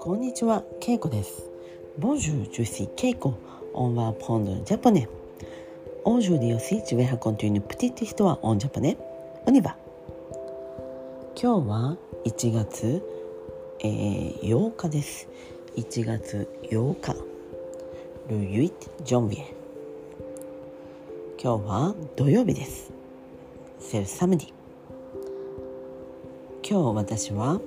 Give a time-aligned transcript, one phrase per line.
[0.00, 1.50] こんにちは、けいこです。
[1.98, 3.34] ボンジュ、ジューシー、けいこ、
[3.74, 5.06] オンワーポンド、ジャポネ。
[6.04, 8.96] オンジュー、ディオスイッチ、ウェハコンというの、プティティ人は、オンジャポネ。
[9.44, 9.76] オニバ。
[11.38, 13.02] 今日は、1月、
[13.80, 15.28] えー、日です。
[15.76, 17.14] 1月8日。
[18.30, 19.54] ルユイット、ジョンビエ。
[21.38, 22.90] 今日は、土曜日です。
[23.78, 24.57] セルサムディ。
[26.70, 27.62] 今日私は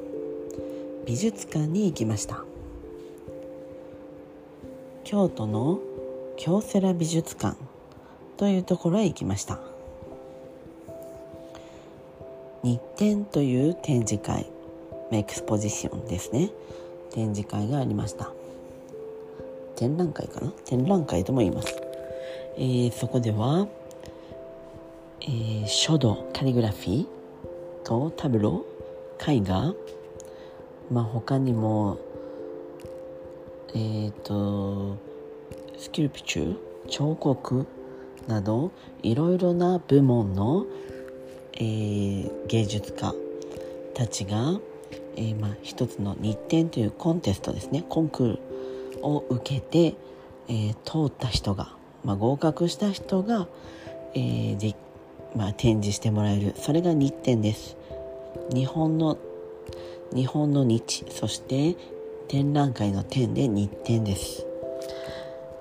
[1.08, 2.44] 美術館に行きました。
[5.04, 5.80] 京都の
[6.38, 7.58] 京セラ美術館
[8.38, 9.60] というところへ行きました。
[12.62, 14.46] 日展という展示会
[15.12, 16.52] エクスポジションですね。
[17.10, 18.30] 展示会がありました。
[19.78, 20.52] 展覧会かな？
[20.66, 21.76] 展覧会とも言います、
[22.56, 23.68] えー、そこでは、
[25.22, 27.08] えー、書道カリグラフィー
[27.84, 28.71] とタブロー
[29.28, 29.74] 絵画
[30.92, 31.98] まあ他にも
[33.74, 34.98] えっ、ー、と
[35.78, 36.58] スキルピチュー？
[36.90, 37.66] 彫刻？
[38.28, 40.68] などいろいろな部門の、
[41.54, 43.16] えー、芸術家
[43.96, 44.60] たちが、
[45.16, 47.84] えー、まあ、一つの日展というコンテストですね。
[47.90, 48.40] コンクール
[49.02, 49.96] を受けて、
[50.48, 53.48] えー、通った人が、まあ、合格した人が、
[54.14, 54.76] えーで
[55.36, 56.54] まあ、展示してもらえる。
[56.58, 57.76] それが日展です。
[58.54, 59.18] 日本の
[60.14, 61.76] 日本の日そして
[62.28, 64.46] 展覧会の展で日展です。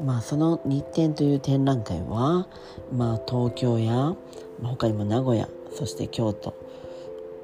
[0.05, 2.48] まあその日展という展覧会は
[2.92, 4.14] まあ東京や、
[4.61, 6.55] ま、他にも名古屋そして京都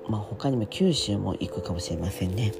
[0.08, 2.52] まあ他にも九州も行くかもしれませんね。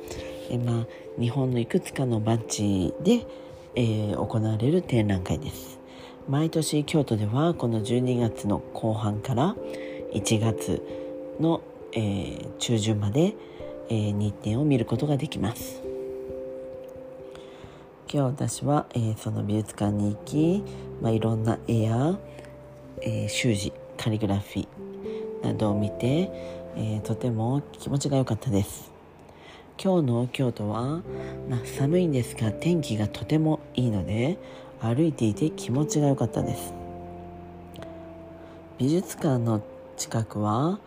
[0.51, 0.87] えまあ
[1.19, 3.27] 日本のいくつかのバッジで、
[3.75, 5.81] えー、行われる展覧会です。
[6.29, 9.57] 毎年京都ではこの12月の後半から
[10.12, 10.83] 1月
[11.39, 13.34] の、えー、中旬まで
[13.89, 15.83] えー、日展を見ることができます。
[18.12, 20.64] 今日私は、えー、その美術館に行き、
[21.01, 22.19] まあ、いろんな絵や、
[23.02, 26.30] えー、習字カリグラフィーなどを見て、
[26.77, 28.92] えー、とても気持ちが良かったです。
[29.83, 31.03] 今日の京都は、
[31.51, 34.39] まあ、寒いんですが天気がとてもいいので
[34.80, 36.73] 歩いていて気持ちが良かったです。
[38.79, 39.63] 美術館の
[39.97, 40.79] 近くは、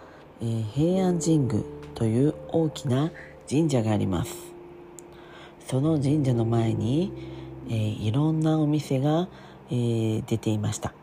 [0.42, 1.64] えー、平安神宮
[1.96, 3.12] という大きな
[3.50, 4.36] 神社があります。
[5.68, 7.12] その神社の前に、
[7.68, 9.28] えー、いろんなお店が、
[9.70, 10.94] えー、出ていました。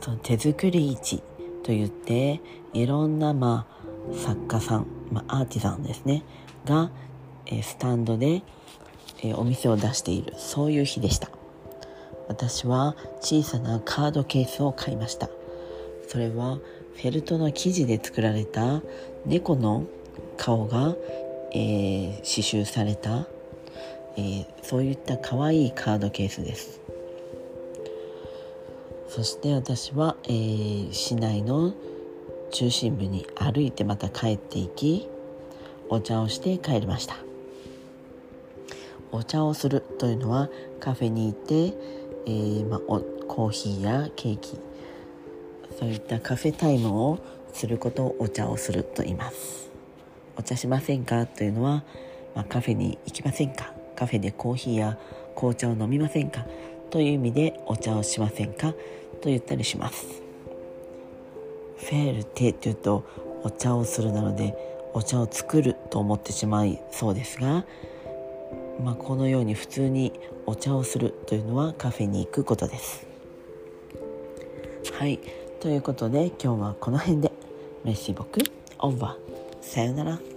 [0.00, 1.22] その手作り市
[1.62, 2.40] といって
[2.72, 6.22] いろんな、まあ、作家さん、まあ、アーティザンですね
[6.64, 6.90] が、
[7.46, 8.42] え、スタンドで、
[9.22, 10.34] えお店を出している。
[10.36, 11.28] そういう日でした。
[12.28, 15.28] 私は小さなカードケースを買いました。
[16.10, 16.58] それは
[16.96, 18.82] フェルトの生地で作られた
[19.26, 19.86] 猫の
[20.36, 20.96] 顔が、
[21.52, 23.28] えー、刺繍された、
[24.16, 26.80] えー、そういった可愛いカードケースです。
[29.06, 31.74] そして私は、えー、市内の
[32.50, 35.06] 中心部に歩いてまた帰っていき
[35.90, 37.18] お茶をして帰りました。
[39.12, 40.50] お茶をするというのは
[40.80, 41.72] カフェに行って、
[42.26, 44.58] えーまおコーヒーやケーキ
[45.80, 47.18] そういったカフェタイムを
[47.54, 49.70] することをお茶をすると言います。
[50.36, 51.82] お茶しませんかというのは、
[52.34, 53.72] まあ、カフェに行きませんか？
[53.96, 54.98] カフェでコーヒーや
[55.34, 56.46] 紅茶を飲みませんか？
[56.90, 58.72] という意味でお茶をしませんか
[59.22, 60.06] と言ったりします。
[61.78, 63.06] フェールテというと
[63.42, 64.54] お茶をするなので
[64.92, 67.64] お茶を作ると思ってしまいそうですが、
[68.84, 70.12] まあ、このように普通に
[70.44, 73.06] お茶をするというのはカフェに行くことです。
[74.92, 75.20] はい。
[75.60, 77.30] ということで今日はこの辺で。
[77.84, 78.40] メッシ僕
[78.78, 80.29] オーバーさよなら。